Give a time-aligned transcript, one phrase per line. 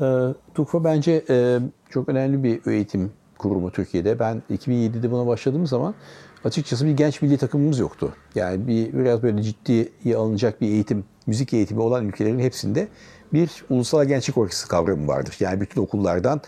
[0.00, 1.58] E, TUKFA bence e,
[1.90, 4.18] çok önemli bir eğitim kurumu Türkiye'de.
[4.18, 5.94] Ben 2007'de buna başladığım zaman
[6.44, 8.12] açıkçası bir genç milli takımımız yoktu.
[8.34, 12.88] Yani bir biraz böyle ciddiye alınacak bir eğitim, müzik eğitimi olan ülkelerin hepsinde
[13.32, 15.36] bir ulusal gençlik orkestrası kavramı vardır.
[15.40, 16.40] Yani bütün okullardan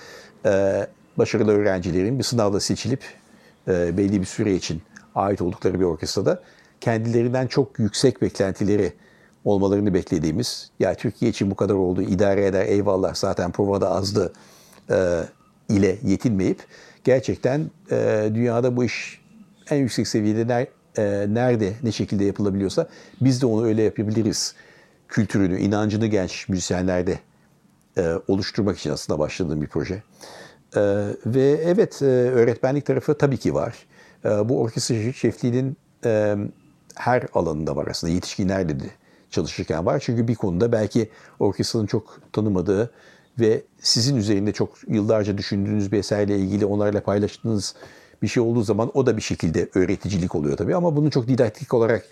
[0.46, 0.86] e,
[1.18, 3.04] başarılı öğrencilerin bir sınavda seçilip
[3.68, 4.82] e, belli bir süre için
[5.14, 6.42] ait oldukları bir orkestrada
[6.80, 8.92] kendilerinden çok yüksek beklentileri
[9.46, 14.32] olmalarını beklediğimiz, ya Türkiye için bu kadar oldu, idare eder, eyvallah zaten provada azdı
[14.90, 15.22] e,
[15.68, 16.58] ile yetinmeyip
[17.04, 19.20] gerçekten e, dünyada bu iş
[19.70, 20.66] en yüksek seviyede ner,
[20.98, 22.88] e, nerede, ne şekilde yapılabiliyorsa
[23.20, 24.54] biz de onu öyle yapabiliriz.
[25.08, 27.18] Kültürünü, inancını genç müzisyenlerde
[27.98, 30.02] e, oluşturmak için aslında başladığım bir proje.
[30.76, 30.80] E,
[31.26, 33.74] ve evet, e, öğretmenlik tarafı tabii ki var.
[34.24, 36.36] E, bu orkestra şefliğinin e,
[36.94, 38.12] her alanında var aslında.
[38.12, 38.86] Yetişkinlerde de
[39.30, 40.02] çalışırken var.
[40.04, 42.90] Çünkü bir konuda belki orkestranın çok tanımadığı
[43.40, 47.74] ve sizin üzerinde çok yıllarca düşündüğünüz bir eserle ilgili onlarla paylaştığınız
[48.22, 50.76] bir şey olduğu zaman o da bir şekilde öğreticilik oluyor tabii.
[50.76, 52.04] Ama bunu çok didaktik olarak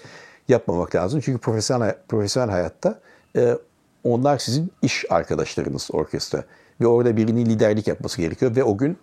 [0.49, 1.21] yapmamak lazım.
[1.21, 3.01] Çünkü profesyonel, profesyonel hayatta
[3.37, 3.59] e,
[4.05, 6.45] onlar sizin iş arkadaşlarınız orkestra.
[6.81, 8.99] Ve orada birinin liderlik yapması gerekiyor ve o gün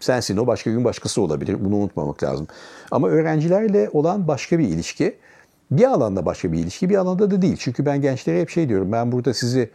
[0.00, 1.64] sensin o, başka gün başkası olabilir.
[1.64, 2.46] Bunu unutmamak lazım.
[2.90, 5.18] Ama öğrencilerle olan başka bir ilişki,
[5.70, 7.56] bir alanda başka bir ilişki, bir alanda da değil.
[7.60, 9.70] Çünkü ben gençlere hep şey diyorum, ben burada sizi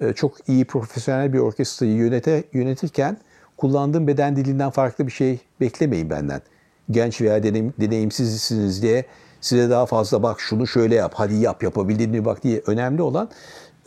[0.00, 3.18] e, çok iyi profesyonel bir orkestrayı yönete, yönetirken
[3.56, 6.42] kullandığım beden dilinden farklı bir şey beklemeyin benden.
[6.90, 9.04] Genç veya deneyim, deneyimsizsiniz diye
[9.40, 13.28] size daha fazla bak şunu şöyle yap, hadi yap yapabildin mi bak diye önemli olan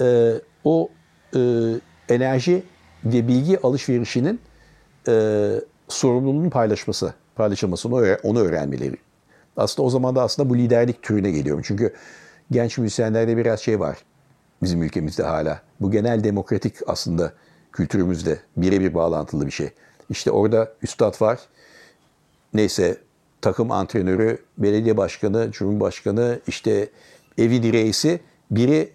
[0.01, 0.89] e, o
[1.35, 1.39] e,
[2.09, 2.63] enerji
[3.05, 4.39] ve bilgi alışverişinin
[5.07, 5.51] e,
[5.87, 8.97] sorumluluğunun paylaşması, paylaşılması, onu, onu öğrenmeleri.
[9.57, 11.63] Aslında o zaman da aslında bu liderlik türüne geliyorum.
[11.65, 11.93] Çünkü
[12.51, 13.97] genç müzisyenlerde biraz şey var
[14.61, 15.61] bizim ülkemizde hala.
[15.81, 17.33] Bu genel demokratik aslında
[17.71, 19.69] kültürümüzde birebir bağlantılı bir şey.
[20.09, 21.39] İşte orada üstad var.
[22.53, 22.97] Neyse
[23.41, 26.89] takım antrenörü, belediye başkanı, cumhurbaşkanı, işte
[27.37, 28.19] evi reisi
[28.51, 28.93] biri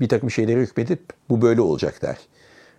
[0.00, 2.18] bir takım şeylere hükmedip bu böyle olacak der.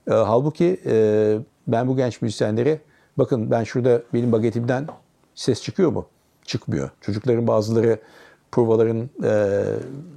[0.07, 1.37] E, halbuki e,
[1.67, 2.79] ben bu genç müzisyenlere
[3.17, 4.87] bakın ben şurada benim bagetimden
[5.35, 6.07] ses çıkıyor mu?
[6.49, 6.89] Çıkmıyor.
[7.01, 7.99] Çocukların bazıları
[8.51, 9.63] provaların e,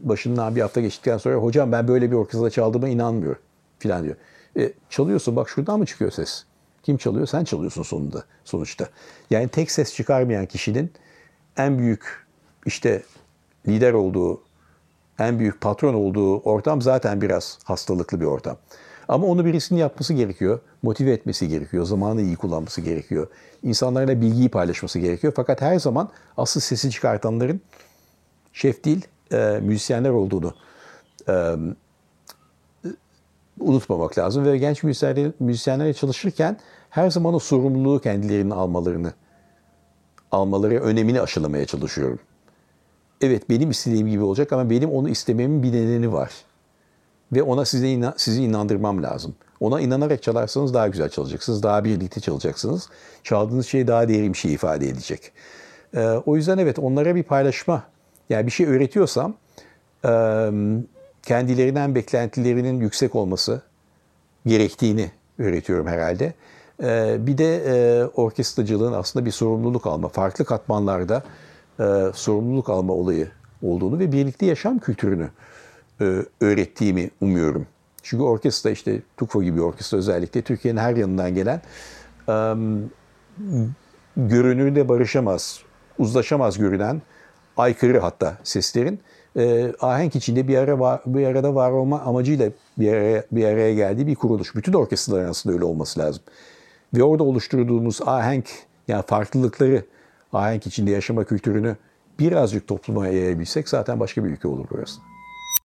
[0.03, 3.37] başından bir hafta geçtikten sonra hocam ben böyle bir orkestrada çaldığıma inanmıyor
[3.79, 4.17] filan diyor.
[4.59, 6.45] E, çalıyorsun bak şuradan mı çıkıyor ses?
[6.83, 7.27] Kim çalıyor?
[7.27, 8.89] Sen çalıyorsun sonunda sonuçta.
[9.31, 10.93] Yani tek ses çıkarmayan kişinin
[11.57, 12.27] en büyük
[12.67, 13.03] işte
[13.69, 14.41] lider olduğu,
[15.19, 18.57] en büyük patron olduğu ortam zaten biraz hastalıklı bir ortam.
[19.13, 20.61] Ama onu birisinin yapması gerekiyor.
[20.83, 21.85] Motive etmesi gerekiyor.
[21.85, 23.27] Zamanı iyi kullanması gerekiyor.
[23.63, 25.33] İnsanlarla bilgiyi paylaşması gerekiyor.
[25.37, 27.61] Fakat her zaman asıl sesi çıkartanların
[28.53, 30.55] şef değil, e, müzisyenler olduğunu
[31.29, 31.55] e,
[33.61, 34.45] unutmamak lazım.
[34.45, 36.57] Ve genç müzisyenler, müzisyenlerle çalışırken
[36.91, 39.13] her zaman o sorumluluğu kendilerinin almalarını,
[40.31, 42.19] almaları önemini aşılamaya çalışıyorum.
[43.21, 46.33] Evet benim istediğim gibi olacak ama benim onu istememin bir nedeni var.
[47.33, 49.35] Ve ona size inan, sizi inandırmam lazım.
[49.61, 51.63] Ona inanarak çalarsanız daha güzel çalacaksınız.
[51.63, 52.89] Daha birlikte çalacaksınız.
[53.25, 55.33] Çaldığınız şey daha değerli bir şey ifade edecek.
[55.95, 57.83] Ee, o yüzden evet onlara bir paylaşma.
[58.31, 59.35] Yani bir şey öğretiyorsam
[61.23, 63.63] kendilerinden beklentilerinin yüksek olması
[64.47, 66.35] gerektiğini öğretiyorum herhalde.
[67.27, 71.23] Bir de orkestracılığın aslında bir sorumluluk alma, farklı katmanlarda
[72.15, 73.29] sorumluluk alma olayı
[73.63, 75.29] olduğunu ve birlikte yaşam kültürünü
[76.41, 77.67] öğrettiğimi umuyorum.
[78.03, 81.61] Çünkü orkestra işte TUKFO gibi orkestra özellikle Türkiye'nin her yanından gelen
[84.17, 85.63] görünürde barışamaz,
[85.99, 87.03] uzlaşamaz görünen
[87.57, 89.01] aykırı hatta seslerin
[89.37, 93.75] e, ahenk içinde bir ara var, bir arada var olma amacıyla bir araya, bir araya
[93.75, 94.55] geldiği bir kuruluş.
[94.55, 96.23] Bütün orkestraların aslında öyle olması lazım.
[96.95, 98.49] Ve orada oluşturduğumuz ahenk
[98.89, 99.85] yani farklılıkları
[100.33, 101.77] ahenk içinde yaşama kültürünü
[102.19, 105.01] birazcık topluma yayabilsek zaten başka bir ülke olur burası.